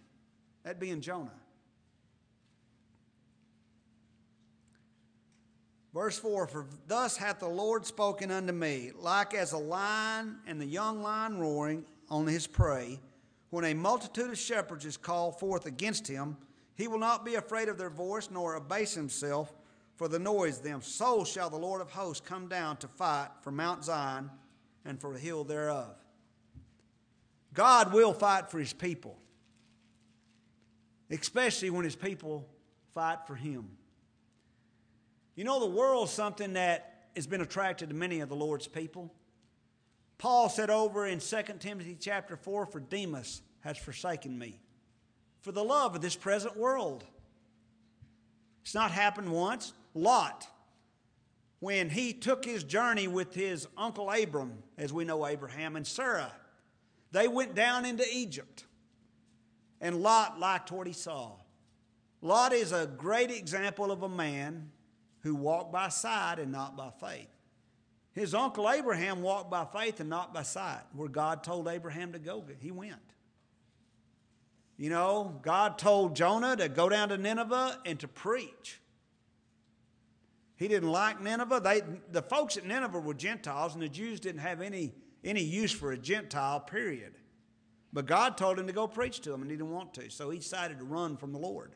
[0.63, 1.33] that being Jonah.
[5.93, 10.61] Verse 4 For thus hath the Lord spoken unto me, like as a lion and
[10.61, 13.01] the young lion roaring on his prey,
[13.51, 16.37] when a multitude of shepherds is called forth against him,
[16.77, 19.53] he will not be afraid of their voice, nor abase himself
[19.97, 20.81] for the noise of them.
[20.81, 24.31] So shall the Lord of hosts come down to fight for Mount Zion
[24.89, 25.95] and for the hill thereof.
[27.55, 29.19] God will fight for his people,
[31.11, 32.49] especially when his people
[32.95, 33.69] fight for him.
[35.37, 39.13] You know, the world's something that has been attracted to many of the Lord's people.
[40.17, 44.59] Paul said over in 2 Timothy chapter 4 For Demas has forsaken me
[45.43, 47.05] for the love of this present world.
[48.63, 49.73] It's not happened once.
[49.95, 50.49] Lot,
[51.61, 56.33] when he took his journey with his uncle Abram, as we know Abraham, and Sarah,
[57.11, 58.65] they went down into Egypt.
[59.81, 61.33] And Lot liked what he saw.
[62.21, 64.71] Lot is a great example of a man
[65.21, 67.29] who walked by sight and not by faith.
[68.13, 70.83] His uncle Abraham walked by faith and not by sight.
[70.93, 72.95] Where God told Abraham to go, he went.
[74.77, 78.81] You know, God told Jonah to go down to Nineveh and to preach.
[80.59, 81.61] He didn't like Nineveh.
[81.61, 84.93] They, the folks at Nineveh were Gentiles, and the Jews didn't have any,
[85.25, 87.15] any use for a Gentile, period.
[87.93, 90.11] But God told him to go preach to them, and he didn't want to.
[90.11, 91.75] So he decided to run from the Lord.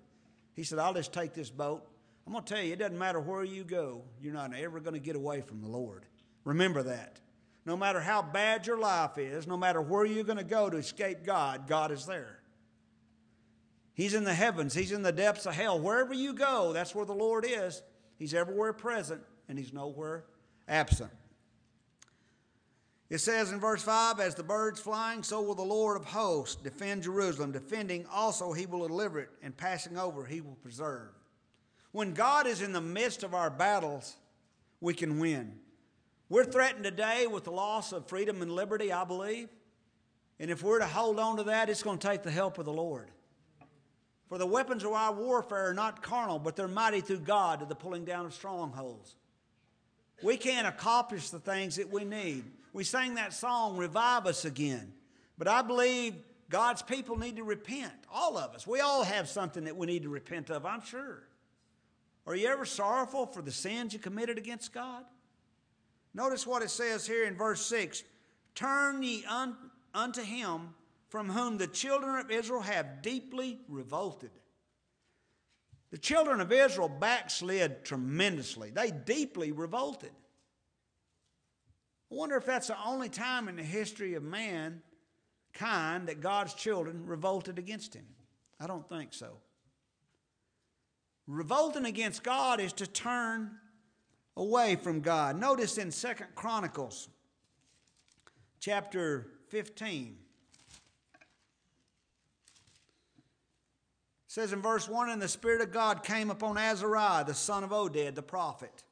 [0.55, 1.87] He said, I'll just take this boat
[2.27, 4.95] I'm going to tell you, it doesn't matter where you go, you're not ever going
[4.95, 6.07] to get away from the Lord.
[6.45, 7.21] Remember that.
[7.65, 10.77] No matter how bad your life is, no matter where you're going to go to
[10.77, 12.41] escape God, God is there.
[13.95, 15.79] He's in the heavens, He's in the depths of hell.
[15.79, 17.83] Wherever you go, that's where the Lord is.
[18.23, 20.23] He's everywhere present, and He's nowhere
[20.69, 21.11] absent.
[23.11, 26.55] It says in verse 5 As the birds flying, so will the Lord of hosts
[26.55, 27.51] defend Jerusalem.
[27.51, 31.09] Defending also, He will deliver it, and passing over, He will preserve.
[31.91, 34.15] When God is in the midst of our battles,
[34.81, 35.59] we can win.
[36.29, 39.49] We're threatened today with the loss of freedom and liberty, I believe.
[40.39, 42.67] And if we're to hold on to that, it's going to take the help of
[42.67, 43.11] the Lord.
[44.33, 47.67] For the weapons of our warfare are not carnal, but they're mighty through God to
[47.67, 49.15] the pulling down of strongholds.
[50.23, 52.45] We can't accomplish the things that we need.
[52.73, 54.95] We sang that song, Revive Us Again.
[55.37, 56.15] But I believe
[56.49, 57.93] God's people need to repent.
[58.11, 58.67] All of us.
[58.67, 61.25] We all have something that we need to repent of, I'm sure.
[62.27, 65.05] Are you ever sorrowful for the sins you committed against God?
[66.15, 68.03] Notice what it says here in verse 6
[68.55, 69.55] Turn ye un,
[69.95, 70.71] unto him
[71.13, 74.31] from whom the children of Israel have deeply revolted.
[75.91, 80.13] The children of Israel backslid tremendously, they deeply revolted.
[82.11, 84.81] I wonder if that's the only time in the history of mankind
[86.07, 88.07] that God's children revolted against him.
[88.59, 89.37] I don't think so.
[91.27, 93.51] Revolting against God is to turn
[94.35, 95.39] away from God.
[95.39, 97.11] Notice in Second Chronicles
[98.61, 100.22] chapter 15.
[104.33, 107.71] Says in verse 1 And the Spirit of God came upon Azariah, the son of
[107.71, 108.83] Oded, the prophet.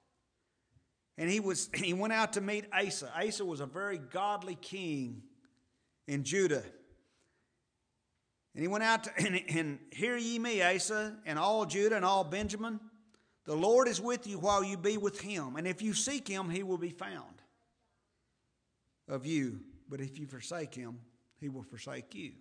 [1.16, 3.10] And he, was, he went out to meet Asa.
[3.18, 5.22] Asa was a very godly king
[6.06, 6.62] in Judah.
[8.54, 12.04] And he went out to, and, and hear ye me, Asa, and all Judah and
[12.04, 12.78] all Benjamin.
[13.46, 15.56] The Lord is with you while you be with him.
[15.56, 17.40] And if you seek him, he will be found
[19.08, 19.60] of you.
[19.88, 20.98] But if you forsake him,
[21.40, 22.32] he will forsake you.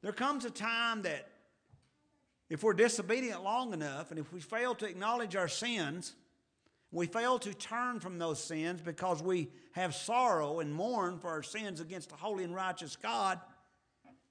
[0.00, 1.28] There comes a time that
[2.50, 6.14] if we're disobedient long enough, and if we fail to acknowledge our sins,
[6.90, 11.42] we fail to turn from those sins because we have sorrow and mourn for our
[11.42, 13.38] sins against a holy and righteous God,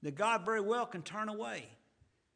[0.02, 1.64] that God very well can turn away.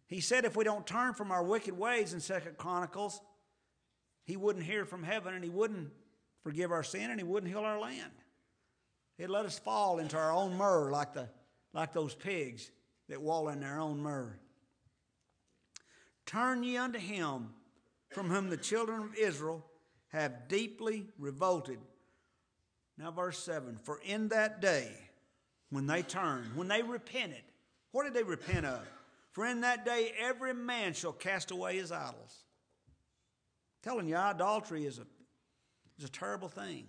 [0.06, 3.20] He said if we don't turn from our wicked ways in Second Chronicles,
[4.24, 5.90] he wouldn't hear from heaven and he wouldn't
[6.44, 8.12] forgive our sin and he wouldn't heal our land.
[9.18, 11.28] He'd let us fall into our own myrrh like, the,
[11.72, 12.70] like those pigs
[13.08, 14.38] that wallow in their own myrrh.
[16.26, 17.50] Turn ye unto him
[18.10, 19.64] from whom the children of Israel
[20.08, 21.78] have deeply revolted.
[22.98, 24.90] Now, verse 7 For in that day,
[25.70, 27.42] when they turned, when they repented,
[27.92, 28.80] what did they repent of?
[29.32, 32.44] For in that day, every man shall cast away his idols.
[32.86, 35.06] I'm telling you, idolatry is a,
[35.98, 36.86] is a terrible thing.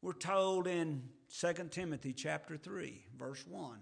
[0.00, 1.02] We're told in
[1.38, 3.78] 2 Timothy chapter 3, verse 1.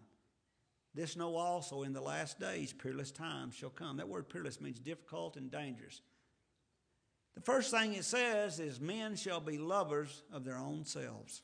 [0.94, 3.96] This know also in the last days peerless times shall come.
[3.96, 6.02] That word peerless means difficult and dangerous.
[7.34, 11.42] The first thing it says is men shall be lovers of their own selves.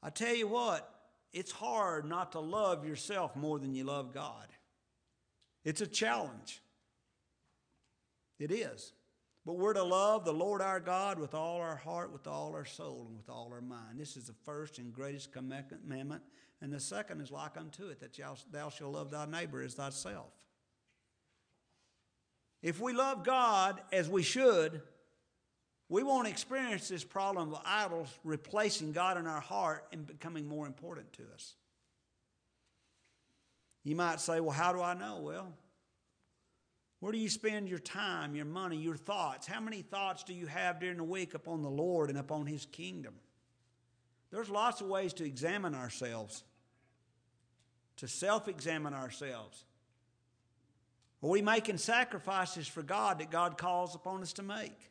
[0.00, 0.88] I tell you what,
[1.32, 4.46] it's hard not to love yourself more than you love God.
[5.64, 6.62] It's a challenge.
[8.38, 8.92] It is.
[9.44, 12.64] But we're to love the Lord our God with all our heart, with all our
[12.64, 13.98] soul, and with all our mind.
[13.98, 16.22] This is the first and greatest commandment.
[16.60, 18.18] And the second is like unto it, that
[18.50, 20.32] thou shalt love thy neighbor as thyself.
[22.62, 24.82] If we love God as we should,
[25.88, 30.66] we won't experience this problem of idols replacing God in our heart and becoming more
[30.66, 31.54] important to us.
[33.84, 35.20] You might say, Well, how do I know?
[35.22, 35.52] Well,
[37.00, 39.46] where do you spend your time, your money, your thoughts?
[39.46, 42.66] How many thoughts do you have during the week upon the Lord and upon His
[42.66, 43.14] kingdom?
[44.30, 46.44] There's lots of ways to examine ourselves,
[47.96, 49.64] to self examine ourselves.
[51.22, 54.90] Are we making sacrifices for God that God calls upon us to make?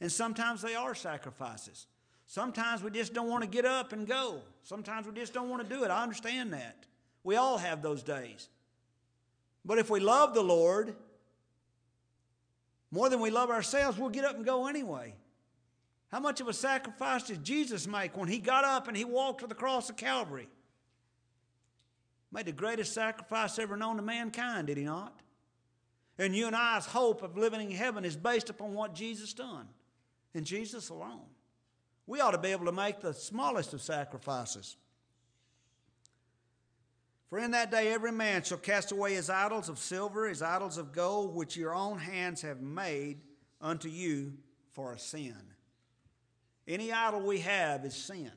[0.00, 1.86] And sometimes they are sacrifices.
[2.26, 4.40] Sometimes we just don't want to get up and go.
[4.62, 5.90] Sometimes we just don't want to do it.
[5.90, 6.86] I understand that.
[7.22, 8.48] We all have those days.
[9.64, 10.94] But if we love the Lord
[12.90, 15.14] more than we love ourselves, we'll get up and go anyway.
[16.10, 19.40] How much of a sacrifice did Jesus make when he got up and he walked
[19.40, 20.48] to the cross of Calvary?
[22.32, 25.20] Made the greatest sacrifice ever known to mankind, did he not?
[26.18, 29.68] And you and I's hope of living in heaven is based upon what Jesus done
[30.34, 31.26] and Jesus alone.
[32.06, 34.76] We ought to be able to make the smallest of sacrifices.
[37.28, 40.76] For in that day every man shall cast away his idols of silver, his idols
[40.76, 43.20] of gold, which your own hands have made
[43.60, 44.32] unto you
[44.72, 45.36] for a sin.
[46.66, 48.30] Any idol we have is sin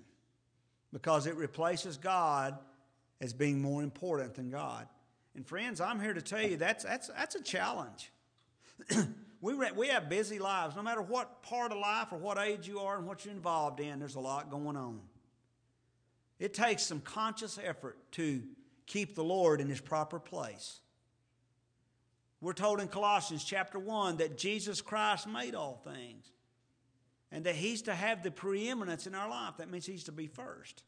[0.92, 2.58] because it replaces God
[3.20, 4.88] as being more important than God.
[5.36, 8.12] And friends, I'm here to tell you that's, that's, that's a challenge.
[9.42, 10.76] we, we have busy lives.
[10.76, 13.80] No matter what part of life or what age you are and what you're involved
[13.80, 15.02] in, there's a lot going on.
[16.40, 18.44] It takes some conscious effort to
[18.86, 20.82] keep the Lord in his proper place.
[22.42, 26.33] We're told in Colossians chapter 1 that Jesus Christ made all things
[27.34, 29.58] and that he's to have the preeminence in our life.
[29.58, 30.84] That means he's to be first.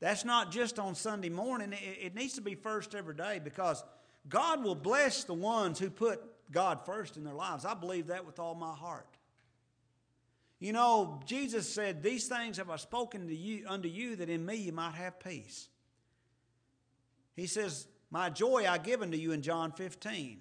[0.00, 3.82] That's not just on Sunday morning, it, needs to be first every day because
[4.28, 6.20] God will bless the ones who put
[6.52, 7.64] God first in their lives.
[7.64, 9.08] I believe that with all my heart.
[10.60, 14.44] You know, Jesus said, These things have I spoken to you unto you that in
[14.44, 15.68] me you might have peace.
[17.34, 20.38] He says, My joy I give unto you in John 15.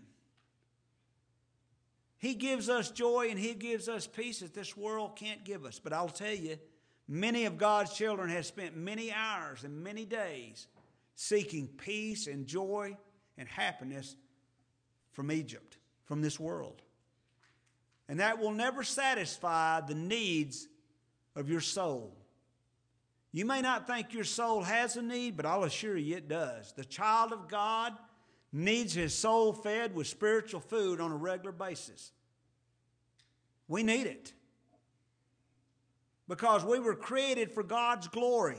[2.18, 5.80] He gives us joy and He gives us peace that this world can't give us.
[5.80, 6.58] But I'll tell you,
[7.08, 10.68] Many of God's children have spent many hours and many days
[11.16, 12.98] seeking peace and joy
[13.38, 14.16] and happiness
[15.14, 16.82] from Egypt, from this world.
[18.10, 20.68] And that will never satisfy the needs
[21.36, 22.14] of your soul.
[23.32, 26.74] You may not think your soul has a need, but I'll assure you it does.
[26.74, 27.94] The child of God
[28.58, 32.12] needs his soul fed with spiritual food on a regular basis.
[33.68, 34.34] We need it
[36.28, 38.58] because we were created for God's glory.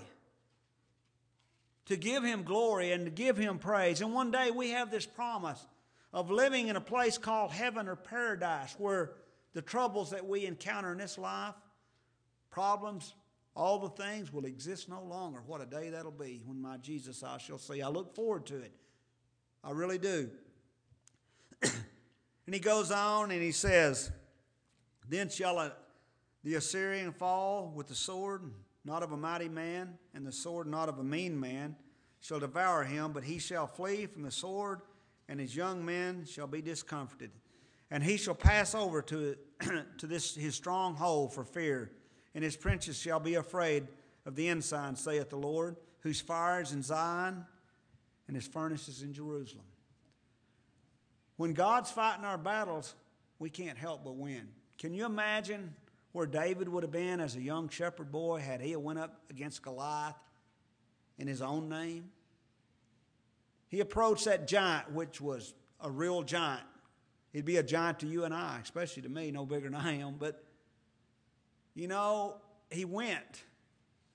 [1.87, 4.03] To give Him glory and to give Him praise.
[4.03, 5.67] And one day we have this promise
[6.13, 9.13] of living in a place called heaven or paradise where
[9.55, 11.55] the troubles that we encounter in this life,
[12.51, 13.15] problems,
[13.57, 15.43] All the things will exist no longer.
[15.47, 17.83] What a day that'll be when my Jesus I shall see.
[17.83, 18.73] I look forward to it.
[19.69, 20.31] I really do.
[21.63, 24.11] and he goes on and he says,
[25.07, 25.73] Then shall
[26.43, 28.51] the Assyrian fall with the sword,
[28.87, 31.77] not of a mighty man, and the sword not of a mean man,
[32.21, 34.81] shall devour him, but he shall flee from the sword,
[35.29, 37.31] and his young men shall be discomforted.
[37.91, 39.37] And he shall pass over to,
[39.99, 41.93] to this his stronghold for fear,
[42.35, 43.87] and his princes shall be afraid
[44.25, 47.45] of the ensign, saith the Lord, whose fire is in Zion,
[48.29, 49.65] and his furnace is in Jerusalem.
[51.37, 52.95] When God's fighting our battles,
[53.39, 54.49] we can't help but win.
[54.79, 55.75] Can you imagine
[56.13, 59.63] where David would have been as a young shepherd boy had he went up against
[59.63, 60.17] Goliath
[61.19, 62.11] in his own name?
[63.69, 66.65] He approached that giant, which was a real giant.
[67.33, 69.99] He'd be a giant to you and I, especially to me, no bigger than I
[69.99, 70.17] am.
[70.19, 70.43] But,
[71.75, 72.37] you know,
[72.71, 73.45] he went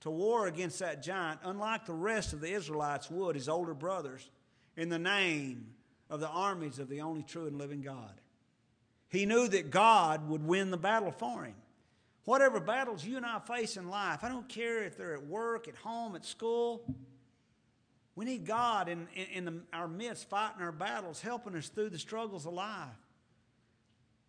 [0.04, 4.28] to war against that giant, unlike the rest of the Israelites would, his older brothers,
[4.76, 5.68] in the name
[6.10, 8.12] of the armies of the only true and living God.
[9.08, 11.54] He knew that God would win the battle for him.
[12.26, 15.68] Whatever battles you and I face in life, I don't care if they're at work,
[15.68, 16.84] at home, at school,
[18.14, 21.90] we need God in, in, in the, our midst fighting our battles, helping us through
[21.90, 22.88] the struggles of life,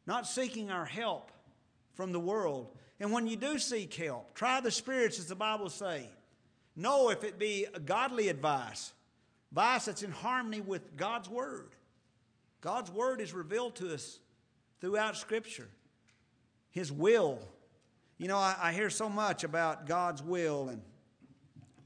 [0.08, 1.32] not seeking our help
[1.96, 2.78] from the world.
[3.00, 6.10] And when you do seek help, try the spirits, as the Bible say.
[6.76, 8.94] Know if it be godly advice,
[9.52, 11.70] advice that's in harmony with God's Word.
[12.62, 14.20] God's Word is revealed to us
[14.82, 15.70] throughout Scripture.
[16.72, 17.40] His will.
[18.18, 20.82] You know, I, I hear so much about God's will and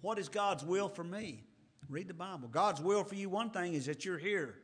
[0.01, 1.43] what is God's will for me?
[1.89, 2.47] Read the Bible.
[2.47, 4.55] God's will for you, one thing is that you're here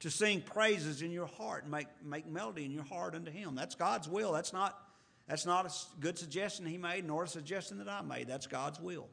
[0.00, 3.54] to sing praises in your heart and make, make melody in your heart unto Him.
[3.54, 4.32] That's God's will.
[4.32, 4.78] That's not,
[5.30, 8.26] that's not a good suggestion He made, nor a suggestion that I made.
[8.26, 9.06] That's God's will.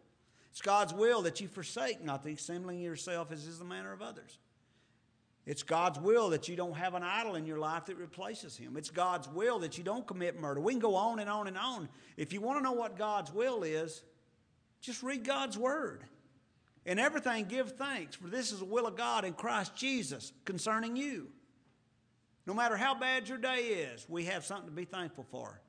[0.50, 4.02] It's God's will that you forsake not the assembling yourself as is the manner of
[4.02, 4.40] others.
[5.46, 8.78] It's God's will that you don't have an idol in your life that replaces Him.
[8.78, 10.60] It's God's will that you don't commit murder.
[10.60, 11.88] We can go on and on and on.
[12.18, 14.02] If you want to know what God's will is,
[14.82, 16.04] just read God's Word.
[16.88, 20.96] In everything, give thanks, for this is the will of God in Christ Jesus concerning
[20.96, 21.28] you.
[22.48, 25.62] No matter how bad your day is, we have something to be thankful for.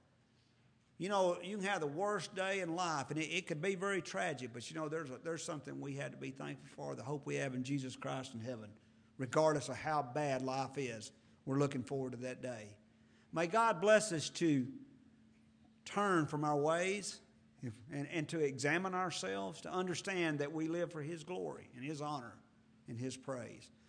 [0.98, 3.76] You know, you can have the worst day in life, and it, it could be
[3.76, 6.96] very tragic, but you know, there's, a, there's something we had to be thankful for
[6.96, 8.68] the hope we have in Jesus Christ in heaven,
[9.16, 11.12] regardless of how bad life is.
[11.46, 12.70] We're looking forward to that day.
[13.32, 14.66] May God bless us to
[15.84, 17.20] turn from our ways
[17.92, 22.00] and, and to examine ourselves, to understand that we live for His glory and His
[22.02, 22.34] honor
[22.88, 23.70] and His praise.